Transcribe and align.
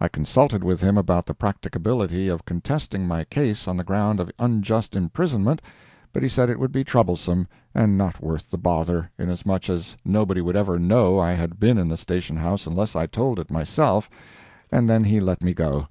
I 0.00 0.08
consulted 0.08 0.64
with 0.64 0.80
him 0.80 0.96
about 0.96 1.26
the 1.26 1.34
practicability 1.34 2.28
of 2.28 2.46
contesting 2.46 3.06
my 3.06 3.24
case 3.24 3.68
on 3.68 3.76
the 3.76 3.84
ground 3.84 4.20
of 4.20 4.32
unjust 4.38 4.96
imprisonment, 4.96 5.60
but 6.14 6.22
he 6.22 6.30
said 6.30 6.48
it 6.48 6.58
would 6.58 6.72
be 6.72 6.82
troublesome, 6.82 7.46
and 7.74 7.98
not 7.98 8.22
worth 8.22 8.50
the 8.50 8.56
bother, 8.56 9.10
inasmuch 9.18 9.68
as 9.68 9.94
nobody 10.02 10.40
would 10.40 10.56
ever 10.56 10.78
know 10.78 11.18
I 11.18 11.32
had 11.32 11.60
been 11.60 11.76
in 11.76 11.88
the 11.88 11.98
Station 11.98 12.36
House 12.38 12.66
unless 12.66 12.96
I 12.96 13.04
told 13.06 13.38
it 13.38 13.50
myself, 13.50 14.08
and 14.72 14.88
then 14.88 15.04
he 15.04 15.20
let 15.20 15.42
me 15.42 15.52
go. 15.52 15.88